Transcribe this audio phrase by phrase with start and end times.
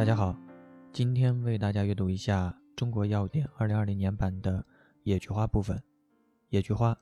[0.00, 0.34] 大家好，
[0.94, 4.64] 今天为大家阅读一下《中国药典》二零二零年版的
[5.02, 5.82] 野菊花部分。
[6.48, 6.98] 野菊花，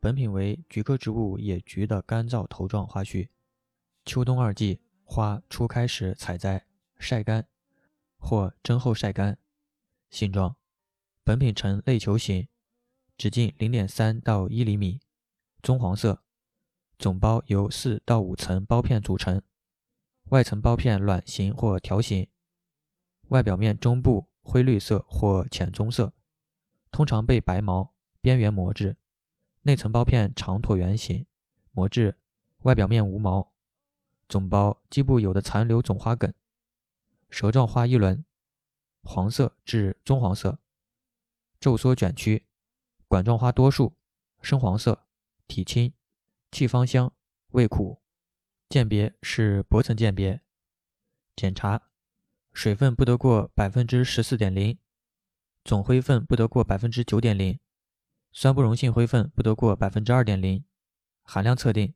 [0.00, 3.30] 本品为菊科植物野菊的干燥头状花序。
[4.04, 6.66] 秋冬二季，花初开时采摘，
[6.98, 7.46] 晒干
[8.18, 9.38] 或蒸后晒干。
[10.10, 10.56] 性状，
[11.22, 12.48] 本品呈类球形，
[13.16, 14.98] 直径零点三到一厘米，
[15.62, 16.24] 棕黄色。
[16.98, 19.40] 总苞由四到五层苞片组成，
[20.30, 22.26] 外层苞片卵形或条形。
[23.30, 26.12] 外表面中部灰绿色或浅棕色，
[26.90, 28.96] 通常被白毛，边缘膜质。
[29.62, 31.26] 内层包片长椭圆形，
[31.70, 32.18] 膜质，
[32.62, 33.52] 外表面无毛。
[34.28, 36.32] 总苞基部有的残留总花梗。
[37.28, 38.24] 舌状花一轮，
[39.02, 40.58] 黄色至棕黄色，
[41.60, 42.46] 皱缩卷曲。
[43.06, 43.96] 管状花多数，
[44.40, 45.06] 深黄色，
[45.46, 45.92] 体轻，
[46.50, 47.12] 气芳香，
[47.50, 48.02] 味苦。
[48.68, 50.40] 鉴别是薄层鉴别。
[51.36, 51.89] 检查。
[52.52, 54.76] 水分不得过百分之十四点零，
[55.64, 57.58] 总灰分不得过百分之九点零，
[58.32, 60.64] 酸不溶性灰分不得过百分之二点零。
[61.22, 61.94] 含量测定：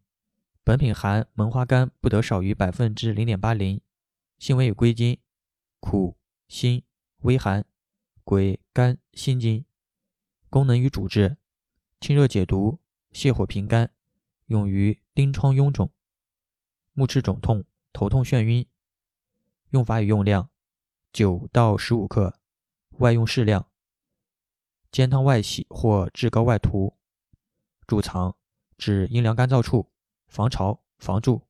[0.63, 3.81] 本品含蒙花苷不得少于百分之零点八零，
[4.39, 5.19] 性味与归经：
[5.81, 6.17] 苦、
[6.49, 6.83] 辛、
[7.23, 7.65] 微寒，
[8.23, 9.65] 归肝、心经。
[10.49, 11.37] 功能与主治：
[12.01, 12.81] 清热解毒、
[13.13, 13.91] 泻火平肝，
[14.47, 15.93] 用于疔疮痈肿、
[16.93, 18.65] 目赤肿痛、头痛眩晕。
[19.75, 20.49] 用法与用量：
[21.13, 22.39] 九到十五克，
[22.99, 23.69] 外用适量。
[24.93, 26.97] 煎汤外洗或炙膏外涂。
[27.89, 28.37] 贮藏：
[28.79, 29.91] 指阴凉干燥处，
[30.29, 31.43] 防潮防蛀。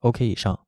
[0.00, 0.65] OK 以上。